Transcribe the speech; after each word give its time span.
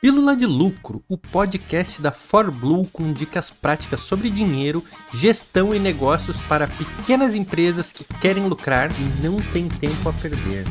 Pílula 0.00 0.34
de 0.34 0.46
Lucro, 0.46 1.04
o 1.06 1.18
podcast 1.18 2.00
da 2.00 2.10
ForBlue 2.10 2.88
com 2.88 3.12
dicas 3.12 3.50
práticas 3.50 4.00
sobre 4.00 4.30
dinheiro, 4.30 4.82
gestão 5.12 5.74
e 5.74 5.78
negócios 5.78 6.40
para 6.46 6.66
pequenas 6.66 7.34
empresas 7.34 7.92
que 7.92 8.02
querem 8.18 8.48
lucrar 8.48 8.90
e 8.92 9.22
não 9.22 9.36
têm 9.52 9.68
tempo 9.68 10.08
a 10.08 10.12
perder. 10.14 10.64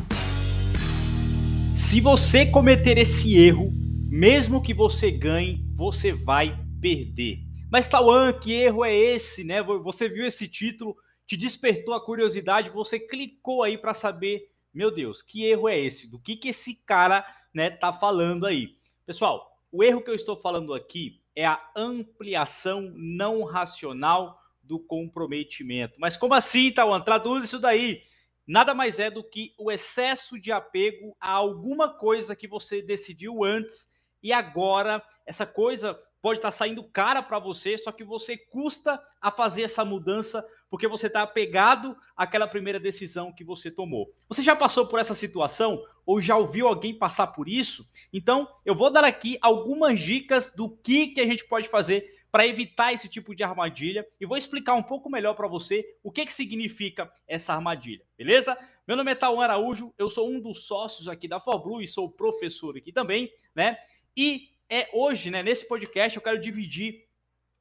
Se 1.77 2.01
você 2.01 2.43
cometer 2.47 2.97
esse 2.97 3.37
erro, 3.37 3.71
mesmo 4.09 4.63
que 4.63 4.73
você 4.73 5.11
ganhe, 5.11 5.63
você 5.75 6.11
vai 6.11 6.59
perder. 6.81 7.37
Mas 7.71 7.87
Tawan, 7.87 8.33
que 8.33 8.53
erro 8.53 8.83
é 8.83 8.95
esse, 8.95 9.43
né? 9.43 9.61
Você 9.61 10.09
viu 10.09 10.25
esse 10.25 10.47
título, 10.47 10.97
te 11.27 11.37
despertou 11.37 11.93
a 11.93 12.03
curiosidade, 12.03 12.71
você 12.71 12.99
clicou 12.99 13.61
aí 13.61 13.77
para 13.77 13.93
saber, 13.93 14.49
meu 14.73 14.89
Deus, 14.89 15.21
que 15.21 15.45
erro 15.45 15.69
é 15.69 15.77
esse? 15.77 16.09
Do 16.09 16.17
que 16.17 16.35
que 16.35 16.49
esse 16.49 16.73
cara, 16.73 17.23
né, 17.53 17.69
tá 17.69 17.93
falando 17.93 18.47
aí? 18.47 18.78
Pessoal, 19.09 19.59
o 19.71 19.83
erro 19.83 20.03
que 20.03 20.09
eu 20.11 20.13
estou 20.13 20.39
falando 20.39 20.71
aqui 20.71 21.19
é 21.35 21.43
a 21.43 21.59
ampliação 21.75 22.93
não 22.95 23.43
racional 23.43 24.39
do 24.61 24.77
comprometimento. 24.77 25.99
Mas 25.99 26.15
como 26.15 26.35
assim, 26.35 26.71
Tawan? 26.71 27.01
Traduz 27.01 27.45
isso 27.45 27.57
daí. 27.57 28.03
Nada 28.45 28.71
mais 28.75 28.99
é 28.99 29.09
do 29.09 29.23
que 29.23 29.55
o 29.57 29.71
excesso 29.71 30.39
de 30.39 30.51
apego 30.51 31.17
a 31.19 31.31
alguma 31.31 31.91
coisa 31.91 32.35
que 32.35 32.47
você 32.47 32.83
decidiu 32.83 33.43
antes 33.43 33.91
e 34.21 34.31
agora 34.31 35.03
essa 35.25 35.43
coisa 35.43 35.99
pode 36.21 36.39
estar 36.39 36.51
saindo 36.51 36.83
cara 36.83 37.21
para 37.21 37.39
você, 37.39 37.77
só 37.77 37.91
que 37.91 38.03
você 38.03 38.37
custa 38.37 39.01
a 39.21 39.31
fazer 39.31 39.63
essa 39.63 39.85
mudança 39.85 40.45
porque 40.69 40.87
você 40.87 41.07
está 41.07 41.23
apegado 41.23 41.97
àquela 42.15 42.47
primeira 42.47 42.79
decisão 42.79 43.33
que 43.33 43.43
você 43.43 43.71
tomou. 43.71 44.13
Você 44.27 44.43
já 44.43 44.55
passou 44.55 44.87
por 44.87 44.99
essa 44.99 45.15
situação 45.15 45.83
ou 46.05 46.21
já 46.21 46.35
ouviu 46.35 46.67
alguém 46.67 46.93
passar 46.93 47.27
por 47.27 47.47
isso? 47.47 47.89
Então, 48.13 48.47
eu 48.65 48.75
vou 48.75 48.91
dar 48.91 49.03
aqui 49.03 49.37
algumas 49.41 49.99
dicas 49.99 50.53
do 50.53 50.69
que, 50.69 51.07
que 51.07 51.21
a 51.21 51.25
gente 51.25 51.45
pode 51.45 51.67
fazer 51.67 52.19
para 52.31 52.45
evitar 52.45 52.93
esse 52.93 53.09
tipo 53.09 53.33
de 53.33 53.43
armadilha 53.43 54.07
e 54.19 54.25
vou 54.25 54.37
explicar 54.37 54.75
um 54.75 54.83
pouco 54.83 55.09
melhor 55.09 55.33
para 55.33 55.47
você 55.47 55.83
o 56.03 56.11
que, 56.11 56.25
que 56.25 56.33
significa 56.33 57.11
essa 57.27 57.53
armadilha, 57.53 58.05
beleza? 58.17 58.57
Meu 58.87 58.95
nome 58.95 59.11
é 59.11 59.15
Tauan 59.15 59.43
Araújo, 59.43 59.93
eu 59.97 60.09
sou 60.09 60.29
um 60.29 60.39
dos 60.39 60.65
sócios 60.65 61.07
aqui 61.07 61.27
da 61.27 61.39
ForBlue 61.39 61.83
e 61.83 61.87
sou 61.87 62.09
professor 62.09 62.77
aqui 62.77 62.91
também, 62.91 63.31
né? 63.55 63.77
E 64.15 64.49
é 64.69 64.89
hoje, 64.93 65.31
né, 65.31 65.41
nesse 65.41 65.67
podcast, 65.67 66.15
eu 66.15 66.21
quero 66.21 66.39
dividir 66.39 67.05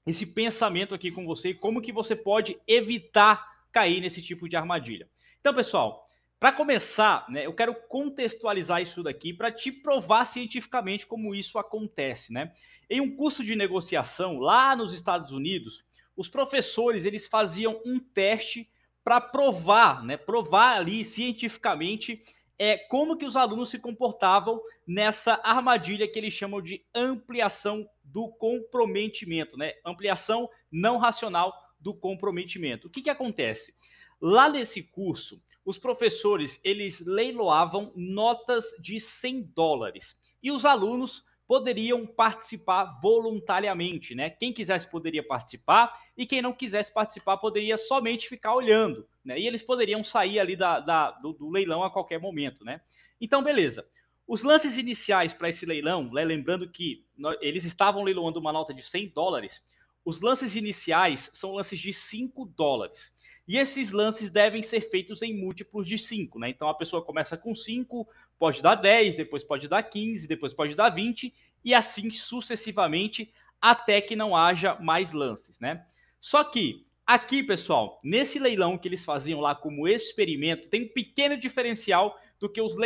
esse 0.06 0.26
pensamento 0.26 0.94
aqui 0.94 1.10
com 1.10 1.24
você, 1.24 1.54
como 1.54 1.80
que 1.80 1.92
você 1.92 2.14
pode 2.14 2.58
evitar 2.66 3.46
cair 3.72 4.00
nesse 4.00 4.22
tipo 4.22 4.48
de 4.48 4.56
armadilha. 4.56 5.08
Então, 5.40 5.54
pessoal, 5.54 6.08
para 6.38 6.52
começar, 6.52 7.28
né, 7.28 7.46
eu 7.46 7.52
quero 7.52 7.74
contextualizar 7.88 8.80
isso 8.80 9.02
daqui 9.02 9.32
para 9.32 9.50
te 9.50 9.72
provar 9.72 10.24
cientificamente 10.24 11.06
como 11.06 11.34
isso 11.34 11.58
acontece, 11.58 12.32
né? 12.32 12.52
Em 12.88 13.00
um 13.00 13.16
curso 13.16 13.44
de 13.44 13.56
negociação 13.56 14.38
lá 14.38 14.74
nos 14.76 14.92
Estados 14.92 15.32
Unidos, 15.32 15.84
os 16.16 16.28
professores 16.28 17.04
eles 17.04 17.26
faziam 17.26 17.80
um 17.84 17.98
teste 17.98 18.70
para 19.04 19.20
provar, 19.20 20.04
né, 20.04 20.16
provar 20.16 20.76
ali 20.76 21.04
cientificamente 21.04 22.22
é 22.58 22.76
como 22.76 23.16
que 23.16 23.24
os 23.24 23.36
alunos 23.36 23.68
se 23.68 23.78
comportavam 23.78 24.60
nessa 24.86 25.40
armadilha 25.44 26.10
que 26.10 26.18
eles 26.18 26.32
chamam 26.32 26.60
de 26.60 26.84
ampliação 26.94 27.88
do 28.02 28.28
comprometimento, 28.28 29.56
né? 29.56 29.74
Ampliação 29.84 30.48
não 30.70 30.98
racional 30.98 31.54
do 31.78 31.94
comprometimento. 31.94 32.88
O 32.88 32.90
que 32.90 33.02
que 33.02 33.10
acontece? 33.10 33.72
Lá 34.20 34.48
nesse 34.48 34.82
curso, 34.82 35.40
os 35.64 35.78
professores 35.78 36.60
eles 36.64 36.98
leiloavam 37.00 37.92
notas 37.94 38.64
de 38.80 38.98
100 38.98 39.52
dólares 39.54 40.18
e 40.42 40.50
os 40.50 40.64
alunos 40.64 41.27
poderiam 41.48 42.06
participar 42.06 43.00
voluntariamente, 43.00 44.14
né? 44.14 44.28
Quem 44.28 44.52
quisesse 44.52 44.86
poderia 44.86 45.26
participar 45.26 45.98
e 46.14 46.26
quem 46.26 46.42
não 46.42 46.52
quisesse 46.52 46.92
participar 46.92 47.38
poderia 47.38 47.78
somente 47.78 48.28
ficar 48.28 48.54
olhando, 48.54 49.08
né? 49.24 49.40
E 49.40 49.46
eles 49.46 49.62
poderiam 49.62 50.04
sair 50.04 50.38
ali 50.38 50.54
da, 50.54 50.78
da 50.78 51.10
do, 51.12 51.32
do, 51.32 51.48
leilão 51.48 51.82
a 51.82 51.90
qualquer 51.90 52.20
momento, 52.20 52.62
né? 52.66 52.82
Então, 53.18 53.42
beleza. 53.42 53.88
Os 54.26 54.42
lances 54.42 54.76
iniciais 54.76 55.32
para 55.32 55.48
esse 55.48 55.64
leilão, 55.64 56.12
né, 56.12 56.22
lembrando 56.22 56.70
que 56.70 57.06
eles 57.40 57.64
estavam 57.64 58.04
leiloando 58.04 58.38
uma 58.38 58.52
nota 58.52 58.74
de 58.74 58.82
100 58.82 59.08
dólares, 59.14 59.62
os 60.04 60.20
lances 60.20 60.54
iniciais 60.54 61.30
são 61.32 61.54
lances 61.54 61.78
de 61.78 61.94
5 61.94 62.44
dólares. 62.54 63.10
E 63.48 63.56
esses 63.56 63.90
lances 63.90 64.30
devem 64.30 64.62
ser 64.62 64.82
feitos 64.90 65.22
em 65.22 65.32
múltiplos 65.32 65.88
de 65.88 65.96
5, 65.96 66.38
né? 66.38 66.50
Então 66.50 66.68
a 66.68 66.74
pessoa 66.74 67.02
começa 67.02 67.38
com 67.38 67.54
5, 67.54 68.06
pode 68.38 68.62
dar 68.62 68.74
10, 68.74 69.16
depois 69.16 69.42
pode 69.42 69.68
dar 69.68 69.82
15, 69.82 70.26
depois 70.26 70.52
pode 70.52 70.74
dar 70.74 70.90
20 70.90 71.34
e 71.64 71.74
assim 71.74 72.10
sucessivamente 72.10 73.32
até 73.60 74.00
que 74.00 74.14
não 74.14 74.36
haja 74.36 74.76
mais 74.80 75.12
lances, 75.12 75.58
né? 75.58 75.84
Só 76.20 76.44
que 76.44 76.86
aqui, 77.06 77.42
pessoal, 77.42 78.00
nesse 78.02 78.38
leilão 78.38 78.78
que 78.78 78.86
eles 78.86 79.04
faziam 79.04 79.40
lá 79.40 79.54
como 79.54 79.88
experimento, 79.88 80.68
tem 80.68 80.84
um 80.84 80.92
pequeno 80.92 81.36
diferencial 81.36 82.18
do 82.38 82.48
que 82.48 82.60
os, 82.60 82.76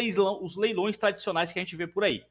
os 0.41 0.57
leilões 0.57 0.97
tradicionais 0.97 1.53
que 1.53 1.59
a 1.59 1.63
gente 1.63 1.77
vê 1.77 1.87
por 1.87 2.05
aí. 2.05 2.25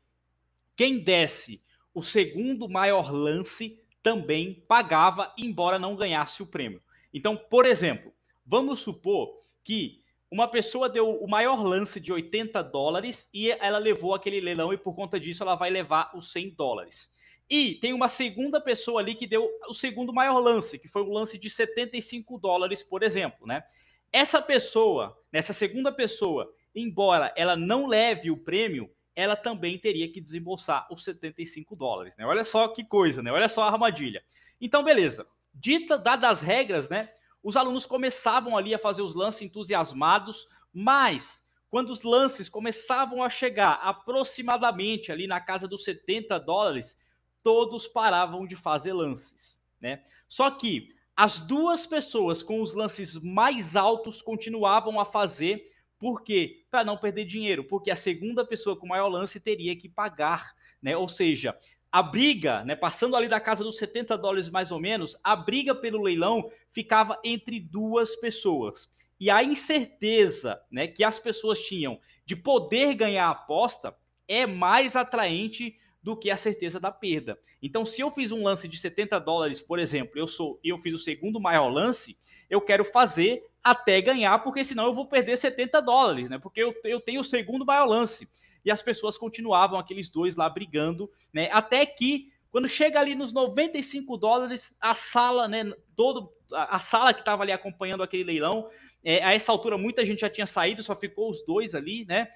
Quem 0.76 1.04
desse 1.04 1.62
o 1.94 2.02
segundo 2.02 2.68
maior 2.68 3.12
lance 3.12 3.80
também 4.02 4.64
pagava, 4.68 5.32
embora 5.38 5.78
não 5.78 5.96
ganhasse 5.96 6.42
o 6.42 6.48
prêmio. 6.48 6.82
Então, 7.14 7.38
por 7.38 7.68
exemplo, 7.68 8.12
Vamos 8.52 8.82
supor 8.82 9.40
que 9.64 10.01
uma 10.32 10.48
pessoa 10.48 10.88
deu 10.88 11.22
o 11.22 11.28
maior 11.28 11.62
lance 11.62 12.00
de 12.00 12.14
80 12.14 12.64
dólares 12.64 13.30
e 13.34 13.52
ela 13.52 13.78
levou 13.78 14.16
aquele 14.16 14.40
leilão 14.40 14.72
e 14.72 14.78
por 14.78 14.96
conta 14.96 15.20
disso 15.20 15.44
ela 15.44 15.56
vai 15.56 15.70
levar 15.70 16.10
os 16.16 16.32
100 16.32 16.52
dólares. 16.52 17.14
E 17.50 17.76
tem 17.76 17.92
uma 17.92 18.08
segunda 18.08 18.62
pessoa 18.62 19.02
ali 19.02 19.14
que 19.14 19.28
deu 19.28 19.50
o 19.68 19.74
segundo 19.74 20.14
maior 20.14 20.40
lance, 20.40 20.80
que 20.80 20.88
foi 20.88 21.02
o 21.02 21.12
lance 21.12 21.38
de 21.38 21.50
75 21.50 22.40
dólares, 22.40 22.82
por 22.82 23.04
exemplo, 23.04 23.46
né? 23.46 23.62
Essa 24.10 24.42
pessoa, 24.42 25.18
nessa 25.34 25.52
segunda 25.52 25.92
pessoa, 25.92 26.50
embora 26.74 27.34
ela 27.36 27.58
não 27.58 27.86
leve 27.86 28.32
o 28.32 28.38
prêmio, 28.38 28.90
ela 29.14 29.36
também 29.36 29.78
teria 29.78 30.10
que 30.10 30.22
desembolsar 30.22 30.88
os 30.90 31.04
75 31.04 31.76
dólares, 31.76 32.16
né? 32.16 32.26
Olha 32.26 32.46
só 32.46 32.70
que 32.70 32.86
coisa, 32.86 33.22
né? 33.22 33.34
Olha 33.34 33.50
só 33.50 33.64
a 33.64 33.72
armadilha. 33.72 34.24
Então, 34.62 34.82
beleza. 34.82 35.28
Dita, 35.54 35.98
dadas 35.98 36.40
as 36.40 36.42
regras, 36.42 36.88
né? 36.88 37.10
Os 37.44 37.56
alunos 37.56 37.86
começavam 37.86 38.58
ali 38.58 38.74
a 38.74 38.80
fazer 38.80 39.02
os 39.02 39.16
lances 39.16 39.42
entusiasmados, 39.42 40.48
mas 40.74 41.46
quando 41.70 41.90
os 41.90 42.04
lances 42.04 42.50
começavam 42.50 43.24
a 43.24 43.30
chegar 43.30 43.80
aproximadamente 43.82 45.12
ali 45.12 45.26
na 45.26 45.40
casa 45.40 45.68
dos 45.68 45.84
70 45.84 46.38
dólares, 46.40 46.98
todos 47.42 47.88
paravam 47.88 48.46
de 48.46 48.56
fazer 48.56 48.94
lances, 48.94 49.62
né? 49.80 50.04
Só 50.28 50.52
que 50.52 50.94
as 51.16 51.40
duas 51.40 51.86
pessoas 51.86 52.44
com 52.44 52.62
os 52.62 52.74
lances 52.74 53.16
mais 53.22 53.76
altos 53.76 54.22
continuavam 54.22 55.00
a 55.00 55.06
fazer, 55.06 55.72
por 55.98 56.24
quê? 56.24 56.66
Para 56.70 56.84
não 56.84 56.98
perder 56.98 57.26
dinheiro, 57.26 57.64
porque 57.64 57.92
a 57.92 57.96
segunda 57.96 58.46
pessoa 58.46 58.76
com 58.76 58.88
maior 58.88 59.08
lance 59.08 59.40
teria 59.40 59.76
que 59.76 59.88
pagar, 59.88 60.54
né? 60.82 60.98
Ou 60.98 61.08
seja, 61.08 61.58
a 61.92 62.02
briga, 62.02 62.64
né, 62.64 62.76
passando 62.76 63.16
ali 63.16 63.28
da 63.28 63.40
casa 63.40 63.64
dos 63.64 63.78
70 63.78 64.18
dólares 64.18 64.50
mais 64.50 64.72
ou 64.72 64.80
menos, 64.80 65.18
a 65.24 65.36
briga 65.36 65.76
pelo 65.76 66.02
leilão 66.02 66.50
ficava 66.72 67.20
entre 67.24 67.60
duas 67.60 68.16
pessoas. 68.16 68.90
E 69.20 69.30
a 69.30 69.44
incerteza 69.44 70.62
né, 70.72 70.88
que 70.88 71.04
as 71.04 71.20
pessoas 71.20 71.60
tinham 71.60 72.00
de 72.26 72.36
poder 72.36 72.94
ganhar 72.94 73.28
a 73.28 73.32
aposta 73.32 73.96
é 74.28 74.46
mais 74.46 74.96
atraente 74.96 75.78
do 76.02 76.16
que 76.16 76.32
a 76.32 76.38
certeza 76.38 76.80
da 76.80 76.92
perda. 76.92 77.38
Então, 77.62 77.86
se 77.86 78.02
eu 78.02 78.10
fiz 78.10 78.32
um 78.32 78.44
lance 78.44 78.68
de 78.68 78.78
70 78.78 79.20
dólares, 79.20 79.62
por 79.62 79.78
exemplo, 79.78 80.18
eu 80.18 80.28
sou 80.28 80.60
eu 80.64 80.80
fiz 80.80 80.94
o 80.94 80.98
segundo 80.98 81.40
maior 81.40 81.68
lance, 81.68 82.18
eu 82.52 82.60
quero 82.60 82.84
fazer 82.84 83.50
até 83.64 84.02
ganhar, 84.02 84.38
porque 84.40 84.64
senão 84.64 84.86
eu 84.86 84.94
vou 84.94 85.08
perder 85.08 85.38
70 85.38 85.82
dólares, 85.82 86.30
né? 86.30 86.38
Porque 86.38 86.62
eu, 86.62 86.76
eu 86.84 87.00
tenho 87.00 87.22
o 87.22 87.24
segundo 87.24 87.66
maior 87.66 87.86
lance 87.86 88.30
e 88.66 88.70
as 88.70 88.82
pessoas 88.82 89.18
continuavam, 89.18 89.80
aqueles 89.80 90.10
dois 90.10 90.36
lá 90.36 90.50
brigando, 90.50 91.10
né? 91.34 91.50
Até 91.54 91.86
que, 91.86 92.32
quando 92.52 92.68
chega 92.68 93.00
ali 93.00 93.16
nos 93.16 93.32
95 93.32 94.18
dólares, 94.18 94.76
a 94.82 94.94
sala, 94.94 95.48
né? 95.48 95.72
Todo, 95.96 96.30
a, 96.54 96.80
sala 96.80 97.14
que 97.14 97.22
estava 97.22 97.44
ali 97.44 97.54
acompanhando 97.54 98.04
aquele 98.04 98.26
leilão, 98.26 98.70
é, 99.02 99.24
a 99.24 99.34
essa 99.34 99.52
altura 99.52 99.78
muita 99.78 100.06
gente 100.06 100.20
já 100.20 100.30
tinha 100.30 100.46
saído, 100.46 100.84
só 100.84 100.94
ficou 100.94 101.30
os 101.30 101.46
dois 101.46 101.74
ali, 101.74 102.06
né? 102.06 102.28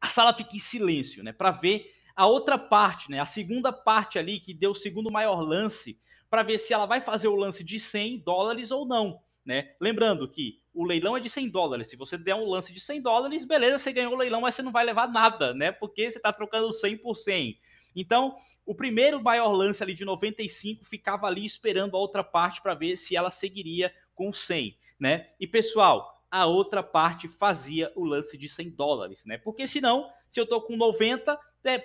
A 0.00 0.08
sala 0.08 0.32
fica 0.32 0.54
em 0.54 0.60
silêncio, 0.60 1.24
né? 1.24 1.32
Para 1.32 1.50
ver 1.50 1.92
a 2.14 2.28
outra 2.28 2.56
parte, 2.56 3.10
né? 3.10 3.18
A 3.18 3.26
segunda 3.26 3.72
parte 3.72 4.20
ali 4.20 4.38
que 4.38 4.54
deu 4.54 4.70
o 4.70 4.74
segundo 4.74 5.10
maior 5.10 5.40
lance, 5.40 5.98
para 6.36 6.42
ver 6.42 6.58
se 6.58 6.74
ela 6.74 6.84
vai 6.84 7.00
fazer 7.00 7.28
o 7.28 7.34
lance 7.34 7.64
de 7.64 7.80
100 7.80 8.18
dólares 8.18 8.70
ou 8.70 8.84
não. 8.84 9.22
Né? 9.42 9.74
Lembrando 9.80 10.28
que 10.28 10.60
o 10.74 10.84
leilão 10.84 11.16
é 11.16 11.20
de 11.20 11.30
100 11.30 11.48
dólares. 11.48 11.88
Se 11.88 11.96
você 11.96 12.18
der 12.18 12.34
um 12.34 12.44
lance 12.44 12.74
de 12.74 12.78
100 12.78 13.00
dólares, 13.00 13.46
beleza, 13.46 13.78
você 13.78 13.90
ganhou 13.90 14.12
o 14.12 14.16
leilão, 14.18 14.42
mas 14.42 14.54
você 14.54 14.60
não 14.60 14.70
vai 14.70 14.84
levar 14.84 15.08
nada, 15.08 15.54
né? 15.54 15.72
Porque 15.72 16.10
você 16.10 16.18
está 16.18 16.30
trocando 16.30 16.70
100 16.70 16.98
por 16.98 17.14
100. 17.14 17.58
Então, 17.94 18.36
o 18.66 18.74
primeiro 18.74 19.22
maior 19.22 19.50
lance 19.50 19.82
ali 19.82 19.94
de 19.94 20.04
95 20.04 20.84
ficava 20.84 21.26
ali 21.26 21.46
esperando 21.46 21.96
a 21.96 22.00
outra 22.00 22.22
parte 22.22 22.60
para 22.60 22.74
ver 22.74 22.98
se 22.98 23.16
ela 23.16 23.30
seguiria 23.30 23.90
com 24.14 24.30
100, 24.30 24.76
né? 25.00 25.30
E 25.40 25.46
pessoal, 25.46 26.22
a 26.30 26.44
outra 26.44 26.82
parte 26.82 27.28
fazia 27.28 27.90
o 27.96 28.04
lance 28.04 28.36
de 28.36 28.46
100 28.46 28.72
dólares, 28.72 29.24
né? 29.24 29.38
Porque 29.38 29.66
senão, 29.66 30.10
se 30.28 30.38
eu 30.38 30.46
tô 30.46 30.60
com 30.60 30.76
90, 30.76 31.38
né, 31.66 31.82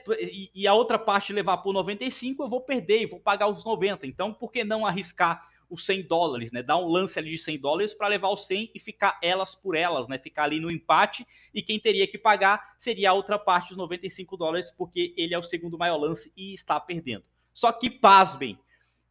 e 0.53 0.67
a 0.67 0.73
outra 0.73 0.99
parte 0.99 1.33
levar 1.33 1.57
por 1.57 1.73
95, 1.73 2.43
eu 2.43 2.49
vou 2.49 2.61
perder, 2.61 3.07
vou 3.07 3.19
pagar 3.19 3.47
os 3.47 3.65
90. 3.65 4.05
Então, 4.05 4.31
por 4.31 4.51
que 4.51 4.63
não 4.63 4.85
arriscar 4.85 5.49
os 5.71 5.85
100 5.85 6.03
dólares, 6.03 6.51
né? 6.51 6.61
Dar 6.61 6.77
um 6.77 6.87
lance 6.87 7.17
ali 7.17 7.31
de 7.31 7.37
100 7.37 7.59
dólares 7.59 7.93
para 7.93 8.09
levar 8.09 8.29
os 8.29 8.45
100 8.45 8.71
e 8.75 8.79
ficar 8.79 9.17
elas 9.23 9.55
por 9.55 9.75
elas, 9.75 10.07
né? 10.07 10.19
Ficar 10.19 10.43
ali 10.43 10.59
no 10.59 10.69
empate 10.69 11.25
e 11.53 11.63
quem 11.63 11.79
teria 11.79 12.05
que 12.05 12.17
pagar 12.17 12.75
seria 12.77 13.09
a 13.09 13.13
outra 13.13 13.39
parte, 13.39 13.71
os 13.71 13.77
95 13.77 14.35
dólares, 14.35 14.69
porque 14.69 15.13
ele 15.17 15.33
é 15.33 15.39
o 15.39 15.43
segundo 15.43 15.77
maior 15.77 15.97
lance 15.97 16.31
e 16.35 16.53
está 16.53 16.77
perdendo. 16.79 17.23
Só 17.53 17.71
que, 17.71 17.89
pasmem, 17.89 18.59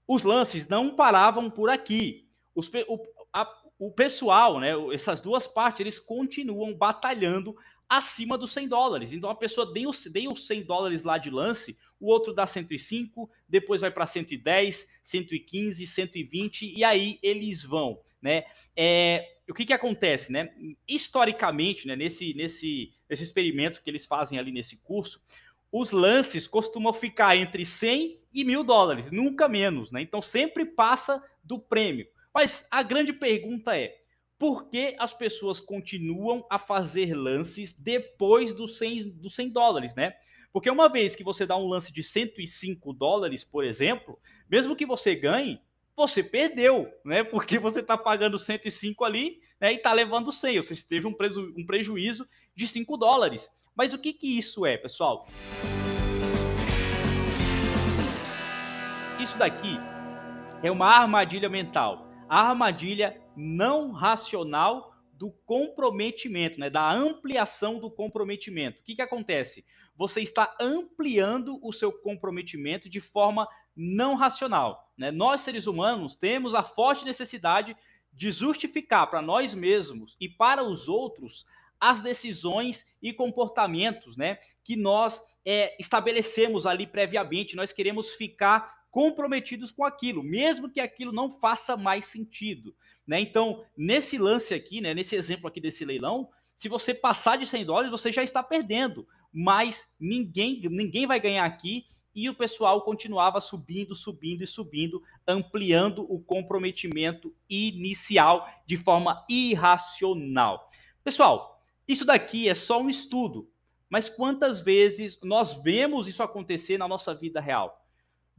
os 0.06 0.22
lances 0.22 0.68
não 0.68 0.94
paravam 0.94 1.50
por 1.50 1.70
aqui. 1.70 2.28
Os, 2.54 2.70
o, 2.86 3.02
a, 3.32 3.50
o 3.78 3.90
pessoal, 3.90 4.60
né? 4.60 4.72
Essas 4.92 5.20
duas 5.20 5.46
partes, 5.46 5.80
eles 5.80 5.98
continuam 5.98 6.74
batalhando 6.74 7.56
acima 7.90 8.38
dos 8.38 8.52
100 8.52 8.68
dólares. 8.68 9.12
Então 9.12 9.28
a 9.28 9.34
pessoa 9.34 9.72
tem 9.72 9.88
os 9.88 10.46
100 10.46 10.62
dólares 10.62 11.02
lá 11.02 11.18
de 11.18 11.28
lance, 11.28 11.76
o 11.98 12.06
outro 12.06 12.32
dá 12.32 12.46
105, 12.46 13.28
depois 13.48 13.80
vai 13.80 13.90
para 13.90 14.06
110, 14.06 14.88
115, 15.02 15.84
120 15.84 16.72
e 16.72 16.84
aí 16.84 17.18
eles 17.20 17.64
vão, 17.64 18.00
né? 18.22 18.44
É, 18.76 19.38
o 19.48 19.52
que 19.52 19.66
que 19.66 19.72
acontece, 19.72 20.30
né? 20.30 20.54
Historicamente, 20.88 21.88
né, 21.88 21.96
nesse, 21.96 22.32
nesse, 22.34 22.92
nesse 23.08 23.24
experimento 23.24 23.82
que 23.82 23.90
eles 23.90 24.06
fazem 24.06 24.38
ali 24.38 24.52
nesse 24.52 24.76
curso, 24.76 25.20
os 25.72 25.90
lances 25.90 26.46
costumam 26.46 26.92
ficar 26.92 27.36
entre 27.36 27.66
100 27.66 28.20
e 28.32 28.44
mil 28.44 28.62
dólares, 28.62 29.10
nunca 29.10 29.48
menos, 29.48 29.90
né? 29.90 30.00
Então 30.00 30.22
sempre 30.22 30.64
passa 30.64 31.20
do 31.42 31.58
prêmio. 31.58 32.06
Mas 32.32 32.66
a 32.70 32.84
grande 32.84 33.12
pergunta 33.12 33.76
é, 33.76 33.99
por 34.40 34.70
que 34.70 34.96
as 34.98 35.12
pessoas 35.12 35.60
continuam 35.60 36.46
a 36.48 36.58
fazer 36.58 37.14
lances 37.14 37.74
depois 37.74 38.54
dos 38.54 38.78
100, 38.78 39.10
dos 39.10 39.34
100 39.34 39.50
dólares, 39.50 39.94
né? 39.94 40.14
Porque 40.50 40.70
uma 40.70 40.88
vez 40.88 41.14
que 41.14 41.22
você 41.22 41.44
dá 41.44 41.58
um 41.58 41.68
lance 41.68 41.92
de 41.92 42.02
105 42.02 42.94
dólares, 42.94 43.44
por 43.44 43.62
exemplo, 43.62 44.18
mesmo 44.50 44.74
que 44.74 44.86
você 44.86 45.14
ganhe, 45.14 45.60
você 45.94 46.22
perdeu, 46.22 46.90
né? 47.04 47.22
Porque 47.30 47.58
você 47.58 47.80
está 47.80 47.98
pagando 47.98 48.38
105 48.38 49.04
ali 49.04 49.40
né, 49.60 49.74
e 49.74 49.76
está 49.76 49.92
levando 49.92 50.32
100. 50.32 50.62
Você 50.62 50.74
teve 50.88 51.06
um, 51.06 51.12
preju 51.12 51.52
um 51.54 51.66
prejuízo 51.66 52.26
de 52.56 52.66
5 52.66 52.96
dólares. 52.96 53.46
Mas 53.76 53.92
o 53.92 53.98
que, 53.98 54.14
que 54.14 54.38
isso 54.38 54.64
é, 54.64 54.78
pessoal? 54.78 55.28
Isso 59.20 59.36
daqui 59.36 59.76
é 60.62 60.70
uma 60.70 60.86
armadilha 60.86 61.50
mental 61.50 62.08
a 62.30 62.50
armadilha 62.50 63.20
não 63.40 63.90
racional 63.90 64.94
do 65.14 65.30
comprometimento, 65.44 66.58
né, 66.58 66.70
da 66.70 66.92
ampliação 66.92 67.78
do 67.78 67.90
comprometimento. 67.90 68.80
O 68.80 68.84
que, 68.84 68.94
que 68.94 69.02
acontece? 69.02 69.64
Você 69.96 70.22
está 70.22 70.56
ampliando 70.60 71.58
o 71.62 71.72
seu 71.72 71.92
comprometimento 71.92 72.88
de 72.88 73.00
forma 73.00 73.48
não 73.76 74.14
racional. 74.14 74.90
Né? 74.96 75.10
Nós, 75.10 75.42
seres 75.42 75.66
humanos, 75.66 76.16
temos 76.16 76.54
a 76.54 76.62
forte 76.62 77.04
necessidade 77.04 77.76
de 78.12 78.30
justificar 78.30 79.08
para 79.08 79.22
nós 79.22 79.54
mesmos 79.54 80.16
e 80.20 80.28
para 80.28 80.62
os 80.62 80.88
outros 80.88 81.46
as 81.78 82.02
decisões 82.02 82.86
e 83.02 83.12
comportamentos 83.12 84.16
né, 84.16 84.38
que 84.62 84.76
nós 84.76 85.22
é, 85.44 85.74
estabelecemos 85.80 86.66
ali 86.66 86.86
previamente. 86.86 87.56
Nós 87.56 87.72
queremos 87.72 88.10
ficar 88.12 88.79
comprometidos 88.90 89.70
com 89.70 89.84
aquilo, 89.84 90.22
mesmo 90.22 90.68
que 90.68 90.80
aquilo 90.80 91.12
não 91.12 91.38
faça 91.38 91.76
mais 91.76 92.06
sentido. 92.06 92.74
Né? 93.06 93.20
Então, 93.20 93.64
nesse 93.76 94.18
lance 94.18 94.52
aqui, 94.52 94.80
né, 94.80 94.92
nesse 94.94 95.14
exemplo 95.16 95.48
aqui 95.48 95.60
desse 95.60 95.84
leilão, 95.84 96.28
se 96.56 96.68
você 96.68 96.92
passar 96.92 97.38
de 97.38 97.46
100 97.46 97.64
dólares, 97.64 97.90
você 97.90 98.12
já 98.12 98.22
está 98.22 98.42
perdendo, 98.42 99.06
mas 99.32 99.88
ninguém, 99.98 100.60
ninguém 100.64 101.06
vai 101.06 101.18
ganhar 101.18 101.44
aqui 101.44 101.86
e 102.14 102.28
o 102.28 102.34
pessoal 102.34 102.82
continuava 102.82 103.40
subindo, 103.40 103.94
subindo 103.94 104.42
e 104.42 104.46
subindo, 104.46 105.02
ampliando 105.26 106.04
o 106.12 106.20
comprometimento 106.20 107.34
inicial 107.48 108.48
de 108.66 108.76
forma 108.76 109.24
irracional. 109.28 110.68
Pessoal, 111.04 111.62
isso 111.86 112.04
daqui 112.04 112.48
é 112.48 112.54
só 112.54 112.80
um 112.80 112.90
estudo, 112.90 113.50
mas 113.88 114.08
quantas 114.08 114.60
vezes 114.60 115.18
nós 115.22 115.62
vemos 115.62 116.08
isso 116.08 116.22
acontecer 116.22 116.78
na 116.78 116.86
nossa 116.86 117.14
vida 117.14 117.40
real? 117.40 117.79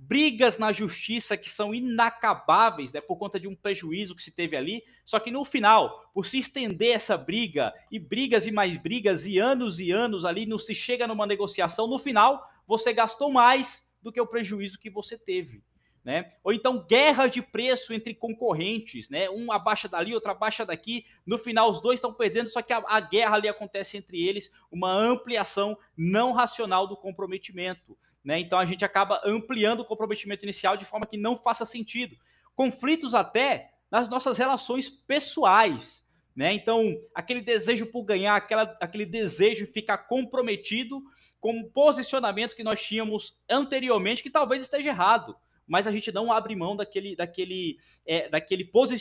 Brigas 0.08 0.58
na 0.58 0.74
justiça 0.74 1.38
que 1.38 1.50
são 1.50 1.76
inacabáveis, 1.76 2.92
né, 2.92 3.00
por 3.00 3.18
conta 3.18 3.40
de 3.40 3.48
um 3.48 3.56
prejuízo 3.56 4.16
que 4.16 4.24
se 4.24 4.32
teve 4.32 4.58
ali. 4.58 4.84
Só 5.06 5.20
que 5.20 5.30
no 5.30 5.46
final, 5.46 6.10
por 6.14 6.26
se 6.26 6.40
estender 6.40 6.96
essa 6.96 7.16
briga 7.16 7.72
e 7.92 8.00
brigas 8.00 8.48
e 8.48 8.52
mais 8.52 8.76
brigas 8.78 9.28
e 9.28 9.38
anos 9.38 9.80
e 9.80 9.92
anos 9.92 10.26
ali, 10.26 10.46
não 10.46 10.58
se 10.58 10.74
chega 10.74 11.08
numa 11.08 11.28
negociação, 11.28 11.88
no 11.88 12.00
final 12.00 12.50
você 12.68 12.92
gastou 12.92 13.32
mais 13.32 13.88
do 14.02 14.12
que 14.12 14.20
o 14.20 14.26
prejuízo 14.26 14.80
que 14.80 14.90
você 14.90 15.18
teve. 15.18 15.64
Né? 16.04 16.32
Ou 16.44 16.52
então 16.52 16.84
guerra 16.88 17.28
de 17.28 17.44
preço 17.44 17.94
entre 17.94 18.16
concorrentes, 18.16 19.08
né? 19.08 19.30
Um 19.30 19.52
abaixa 19.52 19.88
dali, 19.88 20.16
outro 20.16 20.32
abaixa 20.32 20.66
daqui. 20.66 21.06
No 21.24 21.38
final, 21.38 21.70
os 21.70 21.80
dois 21.80 22.00
estão 22.00 22.12
perdendo, 22.12 22.50
só 22.50 22.60
que 22.64 22.74
a, 22.74 22.84
a 22.88 23.00
guerra 23.00 23.36
ali 23.36 23.48
acontece 23.48 23.98
entre 23.98 24.20
eles, 24.20 24.52
uma 24.72 24.92
ampliação 24.92 25.78
não 25.96 26.32
racional 26.32 26.88
do 26.88 26.98
comprometimento. 26.98 27.96
Né? 28.24 28.40
Então 28.40 28.60
a 28.60 28.66
gente 28.66 28.86
acaba 28.86 29.22
ampliando 29.26 29.82
o 29.82 29.86
comprometimento 29.86 30.46
inicial 30.46 30.78
de 30.78 30.86
forma 30.86 31.06
que 31.06 31.18
não 31.18 31.38
faça 31.38 31.66
sentido. 31.66 32.16
Conflitos 32.56 33.14
até 33.14 33.72
nas 33.90 34.08
nossas 34.08 34.38
relações 34.38 34.90
pessoais. 34.90 36.06
Né? 36.36 36.54
Então, 36.54 36.98
aquele 37.14 37.42
desejo 37.42 37.86
por 37.86 38.04
ganhar, 38.04 38.36
aquela, 38.36 38.78
aquele 38.80 39.06
desejo 39.06 39.66
de 39.66 39.72
ficar 39.72 39.98
comprometido 40.00 41.02
com 41.40 41.54
um 41.54 41.70
posicionamento 41.70 42.56
que 42.56 42.64
nós 42.64 42.82
tínhamos 42.82 43.38
anteriormente, 43.50 44.24
que 44.24 44.30
talvez 44.30 44.64
esteja 44.64 44.90
errado, 44.90 45.36
mas 45.68 45.88
a 45.88 45.92
gente 45.92 46.12
não 46.12 46.32
abre 46.32 46.56
mão 46.56 46.76
daquele, 46.76 47.16
daquele, 47.16 47.78
é, 48.06 48.30
daquele 48.30 48.64
posi 48.64 48.98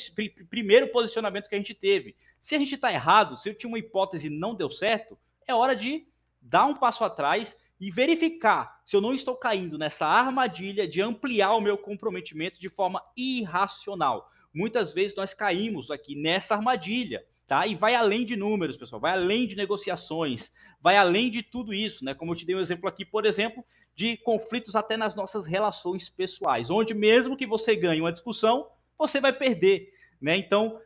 primeiro 0.49 0.89
posicionamento 0.89 1.49
que 1.49 1.55
a 1.55 1.59
gente 1.59 1.75
teve. 1.75 2.17
Se 2.41 2.55
a 2.57 2.59
gente 2.59 2.75
está 2.75 2.93
errado, 2.93 3.37
se 3.37 3.49
eu 3.49 3.55
tinha 3.55 3.69
uma 3.69 3.79
hipótese 3.79 4.27
e 4.27 4.31
não 4.31 4.55
deu 4.55 4.71
certo, 4.71 5.19
é 5.47 5.55
hora 5.55 5.77
de 5.77 6.07
dar 6.41 6.67
um 6.67 6.75
passo 6.75 7.05
atrás 7.05 7.57
e 7.81 7.91
verificar 7.91 8.83
se 8.85 8.95
eu 8.95 9.01
não 9.01 9.15
estou 9.15 9.35
caindo 9.35 9.79
nessa 9.79 10.07
armadilha 10.07 10.87
de 10.87 11.01
ampliar 11.01 11.55
o 11.55 11.61
meu 11.61 11.79
comprometimento 11.79 12.61
de 12.61 12.69
forma 12.69 13.03
irracional. 13.17 14.31
Muitas 14.53 14.93
vezes 14.93 15.17
nós 15.17 15.33
caímos 15.33 15.91
aqui 15.91 16.15
nessa 16.15 16.55
armadilha, 16.55 17.25
tá? 17.47 17.67
E 17.67 17.75
vai 17.75 17.95
além 17.95 18.27
de 18.27 18.37
números, 18.37 18.77
pessoal, 18.77 19.01
vai 19.01 19.13
além 19.13 19.47
de 19.47 19.57
negociações, 19.57 20.53
vai 20.81 20.97
além 20.97 21.31
de 21.31 21.43
tudo 21.43 21.73
isso, 21.73 22.05
né? 22.05 22.13
Como 22.13 22.33
eu 22.33 22.37
te 22.37 22.45
dei 22.45 22.55
um 22.55 22.61
exemplo 22.61 22.89
aqui, 22.89 23.05
por 23.05 23.25
exemplo, 23.25 23.65
de 23.95 24.17
conflitos 24.19 24.77
até 24.77 24.97
nas 24.97 25.15
nossas 25.15 25.47
relações 25.47 26.09
pessoais, 26.09 26.71
onde 26.71 26.93
mesmo 26.93 27.37
que 27.37 27.47
você 27.47 27.75
ganhe 27.75 28.01
uma 28.01 28.13
discussão, 28.13 28.69
você 28.99 29.21
vai 29.21 29.33
perder, 29.33 29.93
né? 30.21 30.37
Então, 30.37 30.79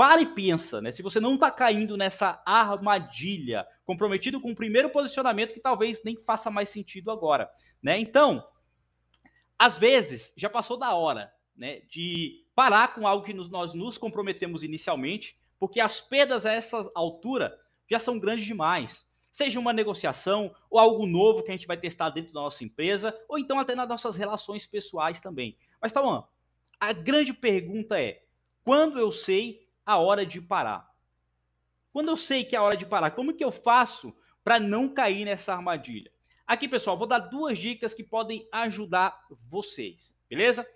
para 0.00 0.22
e 0.22 0.34
pensa, 0.34 0.80
né? 0.80 0.92
Se 0.92 1.02
você 1.02 1.20
não 1.20 1.34
está 1.34 1.50
caindo 1.50 1.94
nessa 1.94 2.42
armadilha, 2.46 3.66
comprometido 3.84 4.40
com 4.40 4.52
o 4.52 4.54
primeiro 4.54 4.88
posicionamento 4.88 5.52
que 5.52 5.60
talvez 5.60 6.02
nem 6.02 6.16
faça 6.16 6.50
mais 6.50 6.70
sentido 6.70 7.10
agora, 7.10 7.50
né? 7.82 8.00
Então, 8.00 8.42
às 9.58 9.76
vezes 9.76 10.32
já 10.38 10.48
passou 10.48 10.78
da 10.78 10.94
hora, 10.94 11.30
né, 11.54 11.80
de 11.80 12.46
parar 12.54 12.94
com 12.94 13.06
algo 13.06 13.26
que 13.26 13.34
nós 13.34 13.74
nos 13.74 13.98
comprometemos 13.98 14.62
inicialmente, 14.62 15.38
porque 15.58 15.80
as 15.80 16.00
perdas 16.00 16.46
a 16.46 16.52
essa 16.54 16.90
altura 16.94 17.54
já 17.86 17.98
são 17.98 18.18
grandes 18.18 18.46
demais. 18.46 19.06
Seja 19.30 19.60
uma 19.60 19.74
negociação 19.74 20.50
ou 20.70 20.78
algo 20.78 21.04
novo 21.04 21.42
que 21.42 21.50
a 21.50 21.54
gente 21.54 21.66
vai 21.66 21.76
testar 21.76 22.08
dentro 22.08 22.32
da 22.32 22.40
nossa 22.40 22.64
empresa, 22.64 23.14
ou 23.28 23.38
então 23.38 23.58
até 23.58 23.74
nas 23.74 23.86
nossas 23.86 24.16
relações 24.16 24.66
pessoais 24.66 25.20
também. 25.20 25.58
Mas, 25.78 25.92
Tauan, 25.92 26.24
a 26.80 26.90
grande 26.94 27.34
pergunta 27.34 28.00
é: 28.00 28.22
quando 28.64 28.98
eu 28.98 29.12
sei 29.12 29.68
a 29.90 29.98
hora 29.98 30.24
de 30.24 30.40
parar. 30.40 30.88
Quando 31.92 32.08
eu 32.08 32.16
sei 32.16 32.44
que 32.44 32.54
é 32.54 32.58
a 32.58 32.62
hora 32.62 32.76
de 32.76 32.86
parar, 32.86 33.10
como 33.10 33.34
que 33.34 33.44
eu 33.44 33.50
faço 33.50 34.14
para 34.44 34.60
não 34.60 34.88
cair 34.88 35.24
nessa 35.24 35.52
armadilha? 35.52 36.10
Aqui, 36.46 36.68
pessoal, 36.68 36.96
vou 36.96 37.06
dar 37.06 37.18
duas 37.18 37.58
dicas 37.58 37.94
que 37.94 38.02
podem 38.02 38.48
ajudar 38.52 39.26
vocês, 39.48 40.14
beleza? 40.28 40.66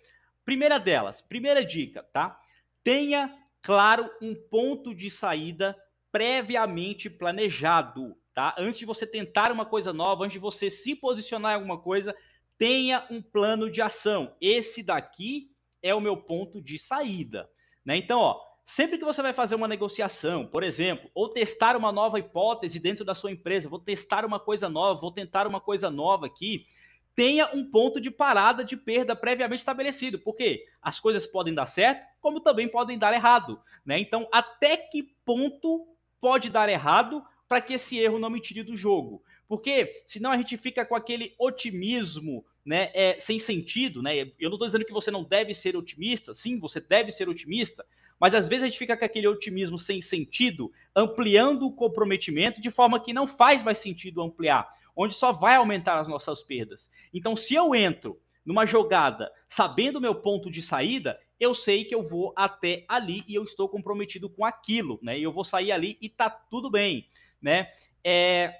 Primeira 0.45 0.79
delas, 0.79 1.21
primeira 1.23 1.65
dica, 1.65 2.03
tá? 2.13 2.41
Tenha 2.83 3.37
claro 3.63 4.11
um 4.21 4.35
ponto 4.35 4.95
de 4.95 5.11
saída 5.11 5.77
previamente 6.13 7.09
planejado, 7.09 8.17
tá? 8.35 8.55
Antes 8.59 8.79
de 8.79 8.87
você 8.87 9.07
tentar 9.07 9.51
uma 9.51 9.65
coisa 9.65 9.93
nova, 9.93 10.25
antes 10.25 10.35
de 10.35 10.39
você 10.39 10.71
se 10.71 10.95
posicionar 10.95 11.53
em 11.53 11.55
alguma 11.57 11.81
coisa, 11.81 12.15
tenha 12.59 13.07
um 13.11 13.21
plano 13.21 13.71
de 13.71 13.83
ação. 13.83 14.37
Esse 14.41 14.83
daqui 14.83 15.51
é 15.83 15.95
o 15.95 16.01
meu 16.01 16.17
ponto 16.17 16.63
de 16.63 16.79
saída, 16.79 17.51
né? 17.85 17.97
Então, 17.97 18.19
ó, 18.21 18.41
Sempre 18.67 18.97
que 18.97 19.05
você 19.05 19.21
vai 19.21 19.35
fazer 19.35 19.55
uma 19.55 19.69
negociação, 19.69 20.47
por 20.47 20.63
exemplo, 20.63 21.11
ou 21.15 21.29
testar 21.29 21.77
uma 21.77 21.93
nova 21.93 22.19
hipótese 22.19 22.79
dentro 22.79 23.05
da 23.05 23.15
sua 23.15 23.31
empresa, 23.31 23.69
vou 23.69 23.79
testar 23.79 24.25
uma 24.25 24.41
coisa 24.41 24.69
nova, 24.69 25.01
vou 25.01 25.13
tentar 25.13 25.47
uma 25.47 25.61
coisa 25.61 25.91
nova 25.91 26.27
aqui, 26.27 26.67
tenha 27.15 27.49
um 27.55 27.71
ponto 27.71 28.01
de 28.01 28.11
parada 28.11 28.65
de 28.65 28.77
perda 28.77 29.15
previamente 29.15 29.61
estabelecido, 29.61 30.19
porque 30.19 30.65
as 30.81 30.99
coisas 30.99 31.27
podem 31.27 31.55
dar 31.55 31.67
certo, 31.67 32.05
como 32.21 32.41
também 32.41 32.67
podem 32.67 32.99
dar 32.99 33.13
errado, 33.13 33.61
né? 33.85 33.99
Então, 33.99 34.27
até 34.33 34.79
que 34.79 35.03
ponto 35.25 35.87
pode 36.19 36.49
dar 36.49 36.69
errado 36.69 37.23
para 37.47 37.61
que 37.61 37.75
esse 37.75 37.99
erro 37.99 38.19
não 38.19 38.31
me 38.31 38.41
tire 38.41 38.63
do 38.63 38.77
jogo? 38.77 39.23
Porque 39.47 40.03
senão 40.07 40.33
a 40.33 40.37
gente 40.39 40.57
fica 40.57 40.87
com 40.87 40.97
aquele 40.97 41.35
otimismo 41.39 42.45
né, 42.65 42.91
é, 42.95 43.21
sem 43.21 43.39
sentido, 43.39 44.03
né? 44.03 44.19
Eu 44.41 44.49
não 44.49 44.55
estou 44.55 44.67
dizendo 44.67 44.87
que 44.87 44.93
você 44.93 45.11
não 45.11 45.23
deve 45.23 45.55
ser 45.55 45.77
otimista, 45.77 46.35
sim, 46.35 46.59
você 46.59 46.81
deve 46.81 47.13
ser 47.13 47.29
otimista, 47.29 47.85
mas 48.21 48.35
às 48.35 48.49
vezes 48.49 48.65
a 48.65 48.69
gente 48.69 48.79
fica 48.79 48.97
com 48.97 49.05
aquele 49.05 49.29
otimismo 49.29 49.79
sem 49.79 50.01
sentido, 50.01 50.73
ampliando 50.95 51.67
o 51.67 51.73
comprometimento 51.73 52.61
de 52.61 52.71
forma 52.71 53.01
que 53.01 53.13
não 53.13 53.27
faz 53.27 53.63
mais 53.63 53.79
sentido 53.79 54.23
ampliar, 54.23 54.69
onde 54.97 55.15
só 55.15 55.33
vai 55.33 55.57
aumentar 55.57 55.99
as 55.99 56.09
nossas 56.09 56.43
perdas. 56.43 56.91
Então, 57.13 57.37
se 57.37 57.55
eu 57.55 57.75
entro 57.75 58.21
numa 58.45 58.67
jogada 58.67 59.33
sabendo 59.49 59.97
o 59.97 60.01
meu 60.01 60.15
ponto 60.15 60.51
de 60.51 60.61
saída, 60.61 61.19
eu 61.39 61.55
sei 61.55 61.85
que 61.85 61.95
eu 61.95 62.07
vou 62.07 62.33
até 62.37 62.85
ali 62.89 63.25
e 63.27 63.35
eu 63.35 63.43
estou 63.43 63.69
comprometido 63.69 64.29
com 64.29 64.45
aquilo, 64.45 64.99
né? 65.03 65.19
E 65.19 65.23
eu 65.23 65.33
vou 65.33 65.45
sair 65.45 65.73
ali 65.73 65.99
e 66.01 66.09
tá 66.09 66.31
tudo 66.31 66.71
bem, 66.71 67.09
né? 67.41 67.69
É... 68.03 68.55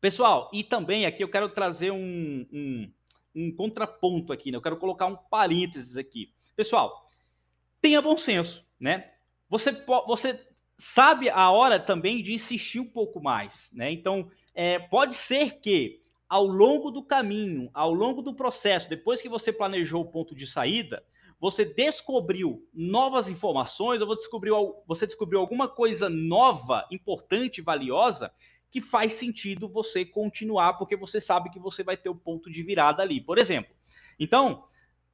Pessoal, 0.00 0.50
e 0.52 0.62
também 0.62 1.06
aqui 1.06 1.24
eu 1.24 1.30
quero 1.30 1.48
trazer 1.48 1.90
um, 1.90 2.46
um, 2.52 2.92
um 3.34 3.54
contraponto 3.54 4.32
aqui, 4.32 4.50
né? 4.50 4.56
Eu 4.56 4.62
quero 4.62 4.76
colocar 4.76 5.06
um 5.06 5.16
parênteses 5.16 5.96
aqui. 5.96 6.32
Pessoal, 6.54 7.03
tenha 7.84 8.00
bom 8.00 8.16
senso, 8.16 8.64
né? 8.80 9.10
Você, 9.46 9.70
você 10.06 10.40
sabe 10.78 11.28
a 11.28 11.50
hora 11.50 11.78
também 11.78 12.22
de 12.22 12.32
insistir 12.32 12.80
um 12.80 12.88
pouco 12.88 13.20
mais, 13.20 13.70
né? 13.74 13.92
Então, 13.92 14.30
é, 14.54 14.78
pode 14.78 15.14
ser 15.14 15.60
que 15.60 16.00
ao 16.26 16.46
longo 16.46 16.90
do 16.90 17.04
caminho, 17.04 17.68
ao 17.74 17.92
longo 17.92 18.22
do 18.22 18.32
processo, 18.32 18.88
depois 18.88 19.20
que 19.20 19.28
você 19.28 19.52
planejou 19.52 20.00
o 20.00 20.10
ponto 20.10 20.34
de 20.34 20.46
saída, 20.46 21.04
você 21.38 21.62
descobriu 21.62 22.66
novas 22.72 23.28
informações, 23.28 24.00
ou 24.00 24.06
você 24.06 24.22
descobriu, 24.22 24.76
você 24.86 25.06
descobriu 25.06 25.38
alguma 25.38 25.68
coisa 25.68 26.08
nova, 26.08 26.86
importante, 26.90 27.60
valiosa, 27.60 28.32
que 28.70 28.80
faz 28.80 29.12
sentido 29.12 29.68
você 29.68 30.06
continuar, 30.06 30.78
porque 30.78 30.96
você 30.96 31.20
sabe 31.20 31.50
que 31.50 31.58
você 31.58 31.82
vai 31.82 31.98
ter 31.98 32.08
o 32.08 32.14
ponto 32.14 32.50
de 32.50 32.62
virada 32.62 33.02
ali. 33.02 33.20
Por 33.20 33.36
exemplo, 33.36 33.74
então, 34.18 34.64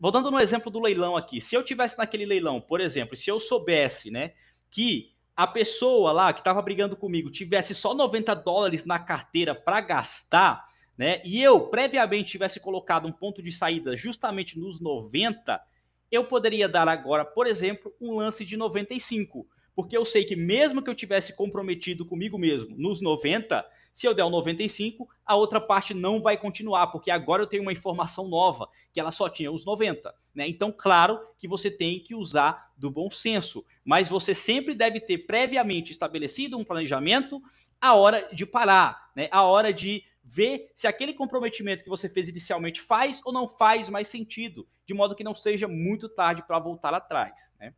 voltando 0.00 0.30
no 0.30 0.40
exemplo 0.40 0.71
do 0.71 0.80
leilão 0.80 1.16
aqui, 1.16 1.40
se 1.40 1.54
eu 1.54 1.62
tivesse 1.62 1.99
naquele 1.99 2.25
leilão, 2.25 2.61
por 2.61 2.80
exemplo, 2.80 3.16
se 3.16 3.30
eu 3.30 3.38
soubesse, 3.38 4.11
né, 4.11 4.33
que 4.71 5.12
a 5.37 5.47
pessoa 5.47 6.11
lá 6.12 6.33
que 6.33 6.40
estava 6.40 6.62
brigando 6.62 6.97
comigo 6.97 7.30
tivesse 7.30 7.75
só 7.75 7.95
90 7.95 8.35
dólares 8.35 8.85
na 8.85 8.99
carteira 8.99 9.54
para 9.54 9.80
gastar, 9.80 10.66
né, 10.97 11.21
e 11.25 11.42
eu 11.42 11.69
previamente 11.69 12.30
tivesse 12.30 12.59
colocado 12.59 13.07
um 13.07 13.12
ponto 13.12 13.42
de 13.42 13.52
saída 13.52 13.97
justamente 13.97 14.59
nos 14.59 14.80
90, 14.80 15.61
eu 16.11 16.25
poderia 16.25 16.69
dar 16.69 16.88
agora, 16.88 17.25
por 17.25 17.47
exemplo, 17.47 17.95
um 18.00 18.16
lance 18.16 18.45
de 18.45 18.57
95 18.57 19.47
porque 19.75 19.97
eu 19.97 20.04
sei 20.04 20.25
que 20.25 20.37
mesmo 20.37 20.83
que 20.83 20.90
eu 20.90 20.95
tivesse 20.95 21.35
comprometido 21.35 22.04
comigo 22.04 22.38
mesmo 22.38 22.75
nos 22.76 23.00
90, 23.00 23.64
se 23.93 24.07
eu 24.07 24.15
der 24.15 24.25
o 24.25 24.31
95, 24.31 25.09
a 25.25 25.35
outra 25.35 25.61
parte 25.61 25.93
não 25.93 26.23
vai 26.23 26.37
continuar, 26.37 26.89
porque 26.89 27.11
agora 27.11 27.43
eu 27.43 27.47
tenho 27.47 27.63
uma 27.63 27.73
informação 27.73 28.29
nova, 28.29 28.69
que 28.93 29.01
ela 29.01 29.13
só 29.13 29.29
tinha 29.29 29.51
os 29.51 29.65
90. 29.65 30.15
Né? 30.35 30.49
Então, 30.49 30.73
claro 30.73 31.21
que 31.39 31.49
você 31.49 31.71
tem 31.71 32.01
que 32.01 32.15
usar 32.15 32.73
do 32.77 32.91
bom 32.91 33.11
senso, 33.11 33.65
mas 33.85 34.09
você 34.09 34.35
sempre 34.35 34.75
deve 34.75 35.01
ter 35.01 35.19
previamente 35.19 35.93
estabelecido 35.93 36.57
um 36.59 36.65
planejamento 36.65 37.43
a 37.81 37.95
hora 37.95 38.29
de 38.33 38.47
parar, 38.47 39.11
né? 39.15 39.29
a 39.31 39.43
hora 39.43 39.73
de 39.73 40.05
ver 40.23 40.71
se 40.77 40.87
aquele 40.87 41.13
comprometimento 41.13 41.83
que 41.83 41.91
você 41.91 42.09
fez 42.09 42.29
inicialmente 42.29 42.81
faz 42.81 43.21
ou 43.25 43.33
não 43.33 43.49
faz 43.49 43.89
mais 43.89 44.07
sentido, 44.09 44.69
de 44.87 44.95
modo 44.95 45.15
que 45.15 45.25
não 45.25 45.35
seja 45.35 45.67
muito 45.67 46.09
tarde 46.09 46.43
para 46.47 46.59
voltar 46.59 46.95
atrás. 46.95 47.51
Né? 47.59 47.75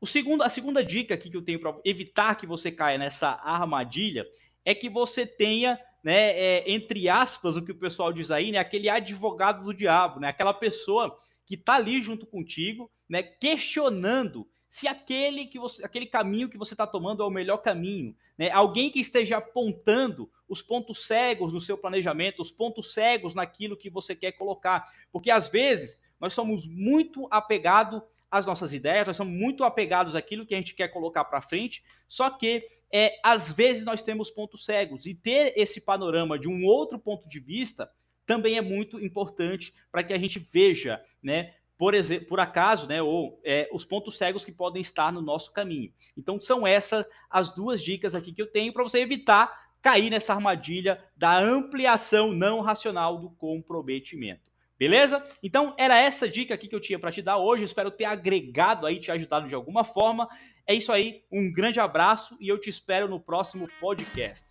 O 0.00 0.06
segundo, 0.06 0.42
a 0.42 0.48
segunda 0.48 0.82
dica 0.82 1.14
aqui 1.14 1.30
que 1.30 1.36
eu 1.36 1.42
tenho 1.42 1.60
para 1.60 1.78
evitar 1.84 2.34
que 2.34 2.46
você 2.46 2.72
caia 2.72 2.96
nessa 2.96 3.28
armadilha 3.42 4.26
é 4.64 4.74
que 4.74 4.88
você 4.88 5.26
tenha, 5.26 5.78
né, 6.02 6.30
é, 6.30 6.70
entre 6.70 7.08
aspas, 7.08 7.56
o 7.56 7.62
que 7.62 7.72
o 7.72 7.78
pessoal 7.78 8.12
diz 8.12 8.30
aí, 8.30 8.52
né, 8.52 8.58
aquele 8.58 8.88
advogado 8.88 9.64
do 9.64 9.74
diabo, 9.74 10.20
né, 10.20 10.28
aquela 10.28 10.54
pessoa 10.54 11.18
que 11.46 11.54
está 11.54 11.74
ali 11.74 12.00
junto 12.00 12.26
contigo, 12.26 12.90
né, 13.08 13.22
questionando 13.22 14.46
se 14.70 14.86
aquele 14.86 15.46
que 15.46 15.58
você, 15.58 15.84
aquele 15.84 16.06
caminho 16.06 16.48
que 16.48 16.56
você 16.56 16.74
está 16.74 16.86
tomando 16.86 17.24
é 17.24 17.26
o 17.26 17.30
melhor 17.30 17.58
caminho, 17.58 18.14
né? 18.38 18.50
Alguém 18.52 18.88
que 18.88 19.00
esteja 19.00 19.38
apontando 19.38 20.30
os 20.48 20.62
pontos 20.62 21.06
cegos 21.06 21.52
no 21.52 21.60
seu 21.60 21.76
planejamento, 21.76 22.40
os 22.40 22.52
pontos 22.52 22.94
cegos 22.94 23.34
naquilo 23.34 23.76
que 23.76 23.90
você 23.90 24.14
quer 24.14 24.30
colocar, 24.32 24.86
porque 25.10 25.28
às 25.28 25.48
vezes 25.48 26.00
nós 26.20 26.32
somos 26.32 26.64
muito 26.66 27.26
apegados 27.32 28.00
as 28.30 28.46
nossas 28.46 28.72
ideias, 28.72 29.06
nós 29.06 29.16
somos 29.16 29.36
muito 29.36 29.64
apegados 29.64 30.14
àquilo 30.14 30.46
que 30.46 30.54
a 30.54 30.58
gente 30.58 30.74
quer 30.74 30.88
colocar 30.88 31.24
para 31.24 31.40
frente, 31.40 31.82
só 32.08 32.30
que 32.30 32.64
é, 32.92 33.18
às 33.24 33.50
vezes 33.50 33.84
nós 33.84 34.02
temos 34.02 34.30
pontos 34.30 34.64
cegos 34.64 35.06
e 35.06 35.14
ter 35.14 35.52
esse 35.56 35.80
panorama 35.80 36.38
de 36.38 36.48
um 36.48 36.64
outro 36.64 36.98
ponto 36.98 37.28
de 37.28 37.40
vista 37.40 37.90
também 38.26 38.56
é 38.56 38.60
muito 38.60 39.04
importante 39.04 39.74
para 39.90 40.04
que 40.04 40.12
a 40.12 40.18
gente 40.18 40.38
veja, 40.38 41.02
né, 41.22 41.54
por, 41.76 41.94
exemplo, 41.94 42.28
por 42.28 42.38
acaso, 42.38 42.86
né, 42.86 43.02
ou 43.02 43.40
é, 43.44 43.68
os 43.72 43.84
pontos 43.84 44.16
cegos 44.16 44.44
que 44.44 44.52
podem 44.52 44.80
estar 44.80 45.12
no 45.12 45.22
nosso 45.22 45.52
caminho. 45.52 45.92
Então 46.16 46.40
são 46.40 46.66
essas 46.66 47.04
as 47.28 47.54
duas 47.54 47.82
dicas 47.82 48.14
aqui 48.14 48.32
que 48.32 48.42
eu 48.42 48.50
tenho 48.50 48.72
para 48.72 48.82
você 48.82 49.00
evitar 49.00 49.70
cair 49.82 50.10
nessa 50.10 50.34
armadilha 50.34 51.02
da 51.16 51.38
ampliação 51.38 52.32
não 52.32 52.60
racional 52.60 53.18
do 53.18 53.30
comprometimento. 53.30 54.49
Beleza? 54.80 55.22
Então 55.42 55.74
era 55.76 56.00
essa 56.00 56.26
dica 56.26 56.54
aqui 56.54 56.66
que 56.66 56.74
eu 56.74 56.80
tinha 56.80 56.98
para 56.98 57.12
te 57.12 57.20
dar 57.20 57.36
hoje. 57.36 57.64
Espero 57.64 57.90
ter 57.90 58.06
agregado 58.06 58.86
aí, 58.86 58.98
te 58.98 59.12
ajudado 59.12 59.46
de 59.46 59.54
alguma 59.54 59.84
forma. 59.84 60.26
É 60.66 60.72
isso 60.72 60.90
aí, 60.90 61.20
um 61.30 61.52
grande 61.52 61.78
abraço 61.78 62.34
e 62.40 62.48
eu 62.48 62.58
te 62.58 62.70
espero 62.70 63.06
no 63.06 63.20
próximo 63.20 63.68
podcast. 63.78 64.46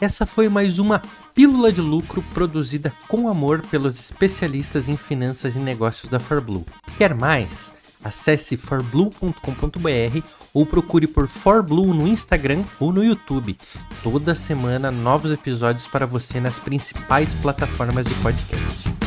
Essa 0.00 0.24
foi 0.24 0.48
mais 0.48 0.78
uma 0.78 1.02
pílula 1.34 1.72
de 1.72 1.80
lucro 1.80 2.22
produzida 2.32 2.92
com 3.08 3.28
amor 3.28 3.66
pelos 3.66 3.98
especialistas 3.98 4.88
em 4.88 4.96
finanças 4.96 5.56
e 5.56 5.58
negócios 5.58 6.08
da 6.08 6.20
ForBlue. 6.20 6.64
Quer 6.96 7.12
mais? 7.12 7.74
Acesse 8.04 8.56
forblue.com.br 8.56 10.28
ou 10.52 10.64
procure 10.64 11.08
por 11.08 11.26
ForBlue 11.26 11.92
no 11.92 12.06
Instagram 12.06 12.62
ou 12.78 12.92
no 12.92 13.02
YouTube. 13.02 13.56
Toda 14.00 14.34
semana 14.36 14.92
novos 14.92 15.32
episódios 15.32 15.88
para 15.88 16.06
você 16.06 16.38
nas 16.38 16.60
principais 16.60 17.34
plataformas 17.34 18.06
de 18.06 18.14
podcast. 18.16 19.03